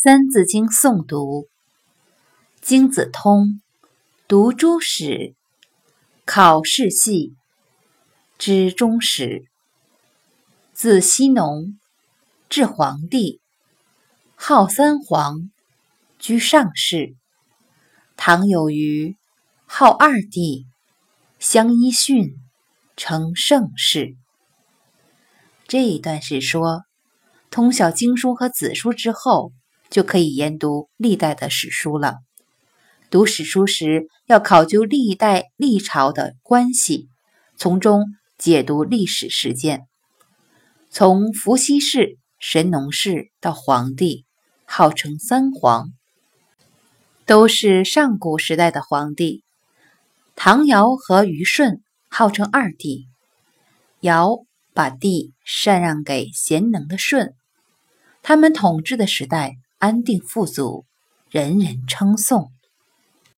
[0.00, 1.48] 三字经诵读：
[2.60, 3.60] 经子通，
[4.28, 5.34] 读诸史，
[6.24, 7.34] 考世系，
[8.38, 9.46] 知终始。
[10.72, 11.80] 自羲农
[12.48, 13.40] 至黄帝，
[14.36, 15.50] 号三皇，
[16.20, 17.16] 居上世。
[18.16, 19.16] 唐有虞，
[19.66, 20.68] 号二帝，
[21.40, 22.36] 相揖逊，
[22.96, 24.16] 称盛世。
[25.66, 26.84] 这一段是说，
[27.50, 29.50] 通晓经书和子书之后。
[29.90, 32.18] 就可以研读历代的史书了。
[33.10, 37.08] 读史书时，要考究历代历朝的关系，
[37.56, 38.04] 从中
[38.36, 39.86] 解读历史事件。
[40.90, 44.26] 从伏羲氏、神农氏到黄帝，
[44.66, 45.88] 号称三皇，
[47.24, 49.42] 都是上古时代的皇帝。
[50.36, 53.08] 唐尧和虞舜号称二帝，
[54.00, 54.38] 尧
[54.74, 57.34] 把帝禅让给贤能的舜，
[58.22, 59.54] 他们统治的时代。
[59.78, 60.86] 安定富足，
[61.30, 62.50] 人人称颂。